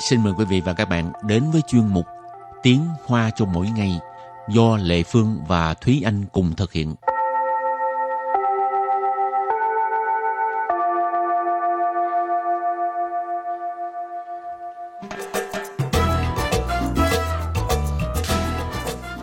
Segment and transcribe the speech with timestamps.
[0.00, 2.06] xin mời quý vị và các bạn đến với chuyên mục
[2.62, 3.98] Tiếng Hoa cho mỗi ngày
[4.48, 6.94] do Lệ Phương và Thúy Anh cùng thực hiện.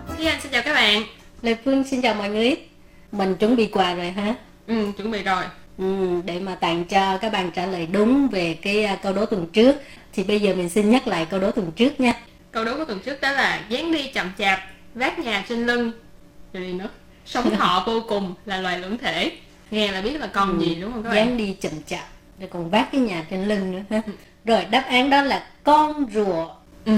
[0.08, 1.04] Thúy Anh xin chào các bạn.
[1.42, 2.56] Lê Phương xin chào mọi người.
[3.12, 4.36] Mình chuẩn bị quà rồi hả?
[4.68, 5.44] Ừ, chuẩn bị rồi.
[5.78, 9.26] Ừ, để mà tặng cho các bạn trả lời đúng về cái à, câu đố
[9.26, 9.76] tuần trước
[10.14, 12.14] thì bây giờ mình xin nhắc lại câu đố tuần trước nha.
[12.52, 14.60] Câu đố của tuần trước đó là dáng đi chậm chạp,
[14.94, 15.92] vác nhà trên lưng.
[16.54, 16.90] Rồi nữa?
[17.26, 19.32] Sống thọ vô cùng là loài lưỡng thể.
[19.72, 21.16] Nghe là biết là con gì đúng không các bạn?
[21.16, 22.06] Dáng đi chậm chạp
[22.40, 24.02] rồi còn vác cái nhà trên lưng nữa ha.
[24.46, 26.50] Rồi đáp án đó là con rùa.
[26.86, 26.94] Ừ,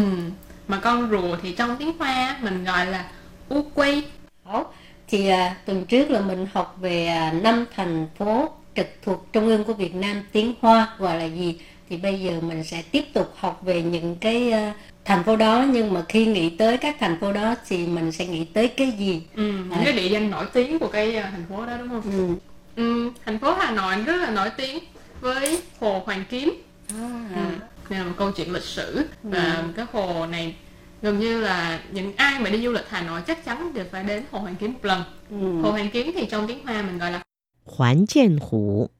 [0.67, 3.05] mà con rùa thì trong tiếng Hoa mình gọi là
[3.49, 4.03] u quy.
[4.45, 4.65] Đó.
[5.07, 8.49] Thì à, tuần trước là mình học về à, năm thành phố
[8.79, 12.31] trực thuộc trung ương của Việt Nam tiếng Hoa gọi là gì thì bây giờ
[12.41, 14.73] mình sẽ tiếp tục học về những cái à,
[15.05, 18.25] thành phố đó nhưng mà khi nghĩ tới các thành phố đó thì mình sẽ
[18.25, 21.45] nghĩ tới cái gì Ừ, những cái địa danh nổi tiếng của cái à, thành
[21.49, 22.01] phố đó đúng không?
[22.11, 22.35] ừ.
[22.75, 24.79] Ừ, thành phố Hà Nội rất là nổi tiếng
[25.21, 26.53] với hồ Hoàn Kiếm.
[26.89, 26.95] à,
[27.35, 27.41] Ừ.
[27.89, 30.55] Đây là một câu chuyện lịch sử và cái hồ này
[31.01, 34.03] gần như là những ai mà đi du lịch Hà Nội chắc chắn đều phải
[34.03, 35.03] đến hồ Hoàn Kiếm một lần.
[35.29, 35.61] ừ.
[35.61, 37.21] Hồ Hoàn Kiếm thì trong tiếng Hoa mình gọi là
[37.68, 38.90] 环建湖，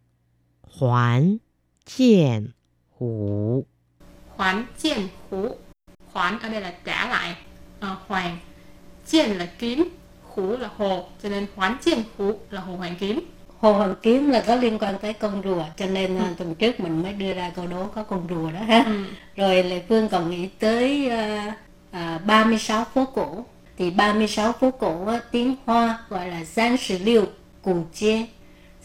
[0.62, 1.38] 环
[1.84, 2.52] 建
[2.98, 3.64] 湖，
[4.36, 4.98] khoán chiên
[5.30, 5.48] hú.
[6.12, 7.36] Khoán ở đây là trả lại.
[7.80, 8.38] Ờ, hoàng.
[9.06, 9.88] Chiên là kiếm.
[10.22, 11.06] Hú là hồ.
[11.22, 13.20] Cho nên khoán chiên hú là hồ Hoàn Kiếm.
[13.60, 16.80] Hồ Hoàn Kiếm là có liên quan tới con rùa cho nên à, tuần trước
[16.80, 19.04] mình mới đưa ra câu đố có con rùa đó ha Ừ.
[19.36, 21.56] rồi Lê Phương còn nghĩ tới à,
[21.90, 23.44] à, 36 phố cổ
[23.78, 27.24] thì 36 phố cổ á, tiếng Hoa gọi là Giang Sử Liêu
[27.62, 28.26] Củ Chê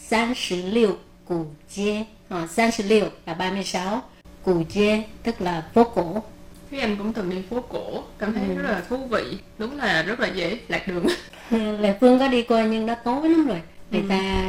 [0.10, 1.46] Giang Sử Liêu Củ
[1.76, 4.02] Chê à, Giang Sử Liêu là 36
[4.44, 6.24] Củ Chê tức là phố cổ
[6.72, 9.24] Thúy Anh cũng từng đi phố cổ, cảm thấy rất là thú vị.
[9.58, 11.06] Đúng là rất là dễ lạc đường.
[11.80, 13.62] Lê Phương có đi qua nhưng nó tối lắm rồi
[13.92, 14.46] người ta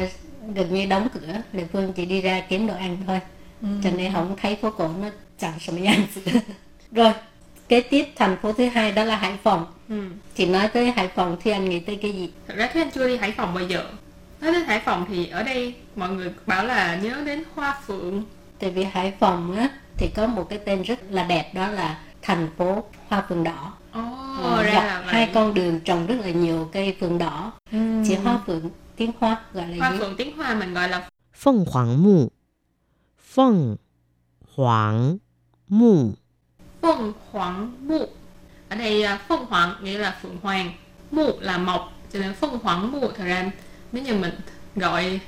[0.55, 3.19] gần như đóng cửa Lê Phương chỉ đi ra kiếm đồ ăn thôi
[3.83, 5.09] cho nên không thấy phố cổ nó
[5.39, 6.21] chẳng什么样子
[6.91, 7.13] rồi
[7.69, 10.01] kế tiếp thành phố thứ hai đó là Hải Phòng Ừ.
[10.35, 12.91] thì nói tới Hải Phòng thì anh nghĩ tới cái gì Thật ra Thúy Anh
[12.91, 13.85] chưa đi Hải Phòng bao giờ.
[14.46, 18.24] nói đến Hải Phòng thì ở đây mọi người bảo là nhớ đến hoa phượng.
[18.58, 21.98] Tại vì Hải Phòng á thì có một cái tên rất là đẹp đó là
[22.22, 23.72] thành phố hoa phượng đỏ.
[23.98, 27.52] Oh, ừ, ra dọc là hai con đường trồng rất là nhiều cây phượng đỏ.
[27.72, 27.78] Ừ.
[28.08, 29.98] chỉ hoa phượng tiếng hoa gọi là hoa gì?
[29.98, 32.30] phượng tiếng hoa mình gọi là phượng hoàng mù
[33.34, 33.76] phượng
[34.54, 35.18] hoàng
[35.68, 36.12] mù
[36.82, 38.08] phượng hoàng mù
[38.68, 40.72] ở đây à, phượng hoàng nghĩa là phượng hoàng
[41.10, 43.50] mù là mọc cho nên phượng hoàng mù thật ra
[43.91, 44.33] nếu như mình
[44.75, 45.19] gọi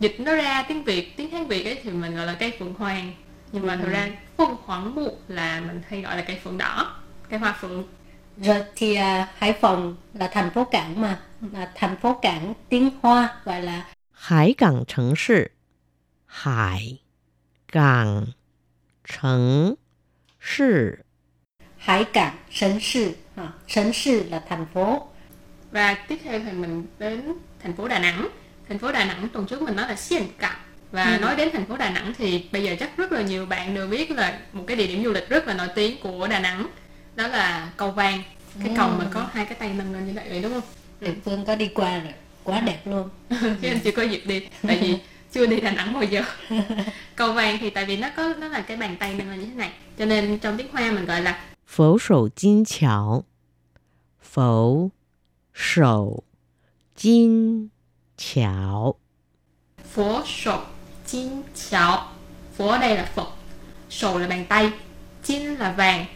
[0.00, 2.74] dịch nó ra tiếng Việt, tiếng Hán Việt ấy thì mình gọi là cây phượng
[2.74, 3.14] hoàng.
[3.52, 7.00] Nhưng mà thật ra phượng hoàng mụ là mình hay gọi là cây phượng đỏ,
[7.28, 7.84] cây hoa phượng.
[8.36, 11.20] rồi thì à, Hải Phòng là thành phố cảng mà
[11.52, 15.50] là thành phố cảng tiếng hoa gọi là 海港城市，
[16.26, 16.98] 海
[17.66, 18.26] 港
[19.04, 19.76] 城
[20.38, 21.04] 市，
[21.78, 25.08] hải cảng sấn sự à, sấn sự là thành phố
[25.77, 27.33] và tiếp theo thì mình đến
[27.63, 28.27] thành phố Đà Nẵng.
[28.69, 30.57] Thành phố Đà Nẵng tuần trước mình nói là Siem Reap
[30.91, 31.19] và ừ.
[31.19, 33.87] nói đến thành phố Đà Nẵng thì bây giờ chắc rất là nhiều bạn đều
[33.87, 36.67] biết là một cái địa điểm du lịch rất là nổi tiếng của Đà Nẵng
[37.15, 38.23] đó là cầu vàng.
[38.59, 38.73] Cái ừ.
[38.77, 39.09] cầu mà ừ.
[39.13, 40.61] có hai cái tay nâng lên như vậy vậy đúng không?
[41.01, 42.13] Thì Phương có đi qua rồi
[42.43, 42.65] quá ừ.
[42.65, 43.09] đẹp luôn.
[43.29, 44.97] Chứ anh chưa có dịp đi tại vì
[45.31, 46.21] chưa đi Đà Nẵng bao giờ.
[47.15, 49.45] Cầu vàng thì tại vì nó có nó là cái bàn tay nâng lên như
[49.45, 49.71] thế này.
[49.97, 53.23] Cho nên trong tiếng Hoa mình gọi là phẫu sổ chinh chảo.
[54.21, 54.91] Phẫu
[55.56, 56.24] 手
[56.96, 57.70] 金
[58.16, 58.94] 桥，
[59.94, 60.60] Phổ sổ
[61.06, 62.08] chín cháo
[62.56, 63.28] Phổ ở đây là Phật
[63.90, 64.70] Sổ là bàn tay
[65.24, 66.06] Chín là vàng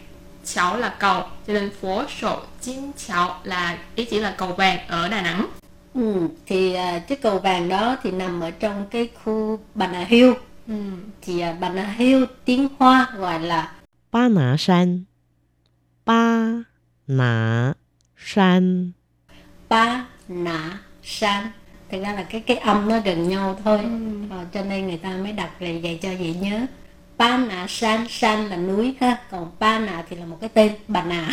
[0.45, 4.87] Cháo là cầu Cho nên phổ sổ chín cháo là ý chỉ là cầu vàng
[4.87, 5.47] ở Đà Nẵng
[5.93, 10.31] ừ, thì à, cái cầu vàng đó thì nằm ở trong cái khu Bà Hill
[10.67, 10.73] ừ.
[11.21, 13.73] thì à, Bà Hill tiếng hoa gọi là
[14.09, 15.05] 巴拿山，
[16.05, 16.65] 巴
[17.07, 17.75] 拿
[18.15, 18.93] 山，
[19.72, 21.44] Ba Nã San
[21.90, 23.78] thực ra là cái cái âm nó gần nhau thôi.
[24.30, 26.60] Ờ, cho nên người ta mới đặt lại vậy cho dễ nhớ.
[27.18, 29.16] Ba Nã San San là núi ha.
[29.30, 31.28] Còn Ba Nã thì là một cái tên Bà Nà.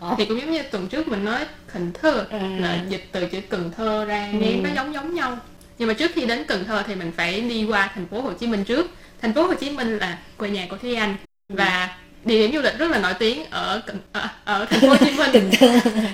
[0.00, 1.38] Ờ, Thì cũng giống như tuần trước mình nói
[1.72, 2.38] Cần Thơ Ừ.
[2.58, 5.38] là dịch từ chữ Cần Thơ ra nghe nó giống giống nhau.
[5.78, 8.32] Nhưng mà trước khi đến Cần Thơ thì mình phải đi qua thành phố Hồ
[8.32, 8.86] Chí Minh trước.
[9.22, 11.16] Thành phố Hồ Chí Minh là quê nhà của Thúy Anh.
[11.48, 13.82] Và địa điểm du lịch rất là nổi tiếng ở
[14.12, 15.50] ở, ở thành phố Hồ Chí Minh.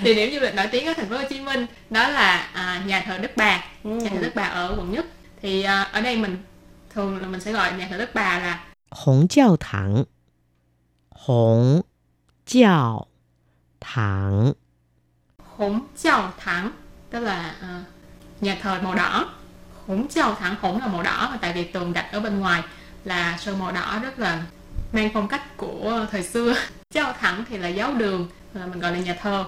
[0.03, 2.81] Địa điểm du lịch nổi tiếng ở thành phố Hồ Chí Minh đó là à,
[2.85, 3.63] nhà thờ Đức Bà.
[3.83, 3.89] Ừ.
[3.89, 5.05] Nhà thờ Đức Bà ở quận nhất.
[5.41, 6.37] Thì à, ở đây mình
[6.93, 10.03] thường là mình sẽ gọi nhà thờ Đức Bà là Hồng Giáo Thẳng.
[11.11, 11.81] Hồng
[12.47, 13.07] Giáo
[13.79, 14.53] Thẳng.
[15.57, 16.71] Hồng Giáo Thẳng
[17.09, 17.83] tức là à,
[18.41, 19.29] nhà thờ màu đỏ.
[19.87, 22.63] Hồng Giáo Thẳng Hồng là màu đỏ và tại vì tường đặt ở bên ngoài
[23.05, 24.43] là sơn màu đỏ rất là
[24.91, 26.55] mang phong cách của thời xưa.
[26.93, 29.45] Giáo thẳng thì là giáo đường à, mình gọi là nhà thờ.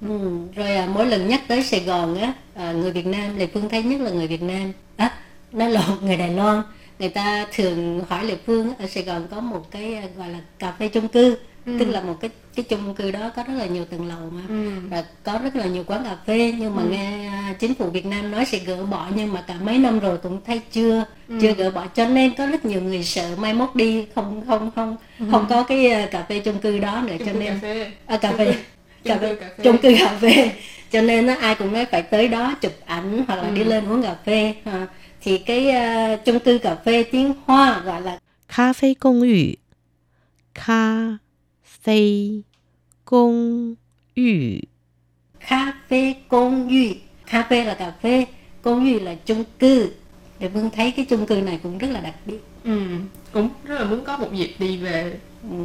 [0.00, 3.48] Ừ, rồi à, mỗi lần nhắc tới Sài Gòn á à, người Việt Nam Lệ
[3.54, 4.72] Phương thấy nhất là người Việt Nam.
[4.96, 5.16] À, á
[5.52, 6.62] nói lộn người Đài Loan.
[6.98, 10.38] Người ta thường hỏi Lệ Phương ở Sài Gòn có một cái à, gọi là
[10.58, 11.72] cà phê chung cư ừ.
[11.78, 14.42] tức là một cái cái chung cư đó có rất là nhiều tầng lầu mà
[14.48, 14.70] ừ.
[14.90, 16.88] và có rất là nhiều quán cà phê nhưng mà ừ.
[16.88, 19.98] nghe à, chính phủ Việt Nam nói sẽ gỡ bỏ nhưng mà cả mấy năm
[19.98, 21.38] rồi cũng thấy chưa ừ.
[21.40, 24.70] chưa gỡ bỏ cho nên có rất nhiều người sợ mai mốt đi không không
[24.74, 25.26] không ừ.
[25.30, 28.16] không có cái à, cà phê chung cư đó nữa cho nên cà phê à,
[28.16, 28.54] cà phê
[29.04, 30.50] cà phê chung cư cà phê
[30.92, 33.54] cho nên ai cũng nói phải tới đó chụp ảnh hoặc là ừ.
[33.54, 34.54] đi lên uống cà phê
[35.20, 35.66] thì cái
[36.14, 38.18] uh, chung cư cà phê tiếng Hoa gọi là
[38.56, 39.56] cà phê công ủy
[40.56, 41.18] 咖
[41.85, 42.43] 啡
[43.05, 43.75] 公
[44.15, 44.67] 寓，
[45.49, 46.97] cà phê công duy
[47.31, 48.25] cà phê là cà phê
[48.61, 49.91] công duy là chung cư
[50.39, 52.79] để Vương thấy cái chung cư này cũng rất là đặc biệt ừ.
[53.31, 55.57] cũng rất là muốn có một dịp đi về ừ.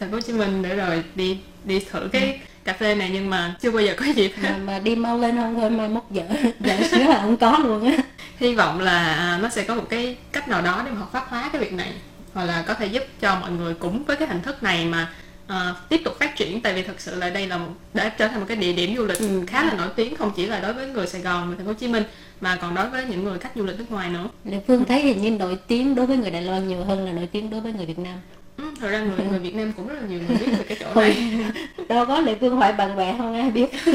[0.00, 3.30] thành phố Hồ Chí Minh để rồi đi đi thử cái cà phê này nhưng
[3.30, 6.04] mà chưa bao giờ có dịp mà, mà đi mau lên không thôi mai mốt
[6.10, 6.24] dở
[6.60, 7.96] dở sữa là không có luôn á
[8.36, 11.12] hy vọng là à, nó sẽ có một cái cách nào đó để mà hợp
[11.12, 11.92] pháp hóa cái việc này
[12.34, 15.12] hoặc là có thể giúp cho mọi người cũng với cái hình thức này mà
[15.47, 18.27] à, tiếp tục phát triển tại vì thực sự là đây là một, đã trở
[18.27, 19.43] thành một cái địa điểm du lịch Ừ.
[19.47, 21.71] khá là nổi tiếng không chỉ là đối với người Sài Gòn và thành phố
[21.71, 22.03] Hồ Chí Minh
[22.41, 24.27] mà còn đối với những người khách du lịch nước ngoài nữa.
[24.45, 27.11] Lệ Phương thấy hình như nổi tiếng đối với người Đài Loan nhiều hơn là
[27.11, 28.15] nổi tiếng đối với người Việt Nam.
[28.57, 30.77] Ừ, thật ra người người Việt Nam cũng rất là nhiều người biết về cái
[30.79, 31.33] chỗ này.
[31.89, 33.69] đâu có Lệ Phương hỏi bạn bè không ai biết.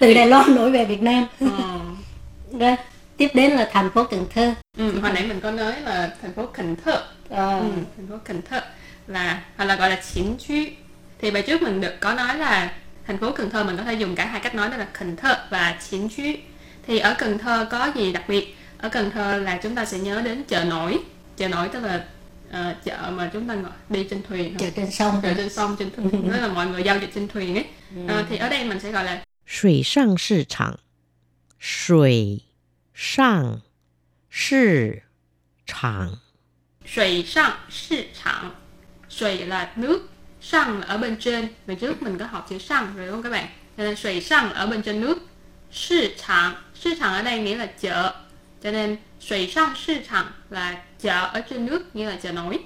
[0.00, 1.26] Từ Đài Loan nổi về Việt Nam.
[1.40, 1.80] Ờ.
[2.60, 2.76] Rồi,
[3.16, 4.54] tiếp đến là thành phố Cần Thơ.
[4.78, 7.02] Ừ, hồi nãy mình có nói là thành phố Cần Thơ.
[7.28, 7.64] Ờ, Ừ,
[7.96, 8.60] thành phố Cần Thơ
[9.10, 10.54] là hoặc là gọi là chiến chú
[11.18, 12.72] thì bài trước mình được có nói là
[13.06, 15.16] thành phố Cần Thơ mình có thể dùng cả hai cách nói đó là Cần
[15.16, 16.22] Thơ và chiến chú
[16.86, 18.56] thì ở Cần Thơ có gì đặc biệt?
[18.78, 20.98] Ở Cần Thơ là chúng ta sẽ nhớ đến chợ nổi.
[21.36, 22.04] Chợ nổi tức là
[22.48, 25.20] uh, chợ mà chúng ta ngồi đi trên thuyền chợ trên sông.
[25.22, 26.30] Chợ trên sông trên thuyền.
[26.32, 27.64] Tức là mọi người giao dịch trên thuyền ấy.
[28.04, 30.76] Uh, thì ở đây mình sẽ gọi là Sủy sang thị trường
[31.60, 32.40] Sủy
[32.94, 33.58] sang
[34.30, 34.90] thị
[35.66, 36.16] trường
[36.86, 37.52] Sủy sang
[37.88, 38.50] thị trường
[39.20, 40.08] Sủy là nước,
[40.40, 41.48] sang ở bên trên.
[41.66, 43.46] Ngày trước mình có học chữ sang rồi đúng không các bạn?
[43.76, 45.18] Cho nên sủy sang ở bên trên nước.
[45.88, 46.52] thị trường,
[46.82, 48.14] thị trường ở đây nghĩa là chợ.
[48.62, 52.58] Cho nên sủy sang thị trường là chợ ở trên nước như là chợ nổi.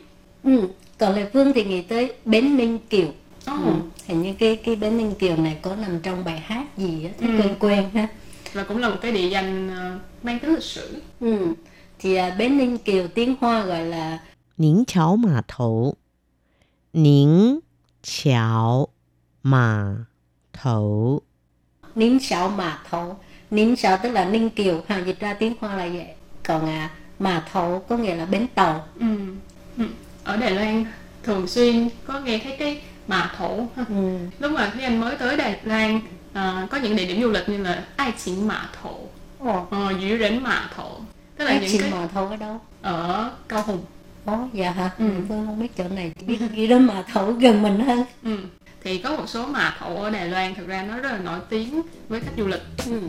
[0.44, 0.68] Ừ,
[0.98, 3.06] còn Lê Phương thì nghĩ tới Bến Ninh Kiều.
[3.06, 3.64] Oh.
[3.64, 3.72] Ừ.
[4.06, 7.10] Hình như cái cái Bến Ninh Kiều này có nằm trong bài hát gì á,
[7.20, 7.26] ừ.
[7.26, 8.08] quen quen ha.
[8.52, 11.02] Và cũng là một cái địa danh ờ, mang tính lịch sử.
[11.20, 11.46] Ừ.
[11.98, 14.18] Thì à, Bến Ninh Kiều tiếng Hoa gọi là
[14.58, 15.94] Ninh Cháo Mã Thầu.
[16.93, 17.61] 宁
[18.03, 18.89] 桥
[19.41, 20.05] 码
[20.53, 21.21] 头，
[21.95, 23.15] Nín Sảo Mà Thổ
[23.51, 26.07] Nín Sảo tức là Ninh Kiều ha dịch ra tiếng Hoa là vậy
[26.43, 26.89] còn à,
[27.19, 29.05] Mà Thổ có nghĩa là bến tàu ừ.
[29.77, 29.83] Ừ.
[30.23, 30.85] Ở Đài Loan
[31.23, 33.85] thường xuyên có nghe thấy cái mà thổ ha.
[33.89, 34.17] ừ.
[34.39, 36.01] lúc mà khi anh mới tới Đài Loan
[36.33, 38.95] à, có những địa điểm du lịch như là Ai Chính Mã Thổ,
[39.39, 40.89] Ồ, uh, Dữ Rỉnh Mã Thổ
[41.37, 43.83] tức là cái những chị cái Mà Thổ ở đâu ở Cao Hùng
[44.26, 44.90] Ồ, dạ hả?
[44.98, 45.04] Ừ.
[45.28, 48.04] Phương không biết chỗ này, chỉ biết ghi đến mà thổ gần mình hơn.
[48.24, 48.36] ừ.
[48.84, 51.38] thì có một số mã thổ ở Đài Loan thực ra nó rất là nổi
[51.50, 53.00] tiếng với khách du lịch Ừ.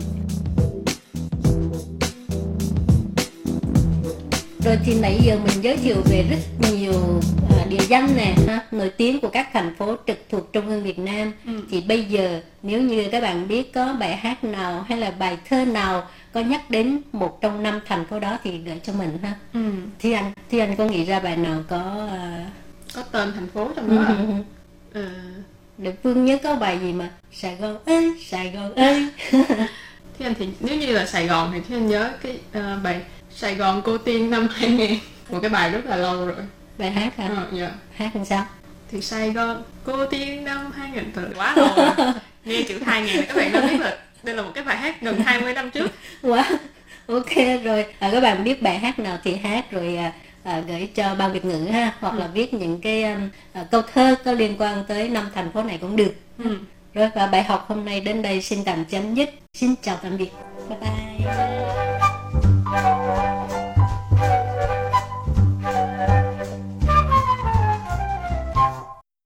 [4.64, 7.20] Rồi thì nãy giờ mình giới thiệu về rất nhiều
[7.58, 8.34] à, địa danh nè,
[8.70, 11.32] nổi tiếng của các thành phố trực thuộc Trung ương Việt Nam.
[11.46, 11.52] Ừ.
[11.70, 15.38] Thì bây giờ nếu như các bạn biết có bài hát nào hay là bài
[15.48, 16.02] thơ nào
[16.36, 19.34] có nhắc đến một trong năm thành phố đó thì gửi cho mình ha.
[19.52, 19.60] ừ.
[19.98, 22.46] Thì anh, thì anh có nghĩ ra bài nào có à,
[22.94, 24.16] có tên thành phố trong đó à?
[24.92, 25.08] ừ.
[25.78, 29.08] Để Phương nhớ có bài gì mà Sài Gòn ơi, Sài Gòn ơi
[30.18, 33.00] Thế anh thì nếu như là Sài Gòn thì thế anh nhớ cái ờ, bài
[33.30, 34.98] Sài Gòn cô tiên năm 2000
[35.30, 36.36] một cái bài rất là lâu rồi
[36.78, 37.28] Bài hát hả?
[37.28, 37.70] Ờ, dạ.
[37.94, 38.46] Hát làm sao?
[38.90, 42.12] thì Sài Gòn cô tiên năm 2000 từ quá lâu rồi.
[42.44, 45.20] nghe chữ 2000 các bạn đã biết là đây là một cái bài hát gần
[45.20, 45.92] 20 năm trước.
[46.22, 46.56] Wow,
[47.06, 50.88] ok rồi à, Các bạn biết bài hát nào thì hát rồi à, à, gửi
[50.94, 54.32] cho ban Việt ngữ ha Hoặc là viết những cái um, à, câu thơ có
[54.32, 56.14] liên quan tới năm thành phố này cũng được.
[56.44, 56.58] Ừ.
[56.94, 59.30] Rồi và bài học hôm nay đến đây xin tạm chấm dứt.
[59.54, 60.30] Xin chào tạm biệt.
[60.68, 61.05] Bye bye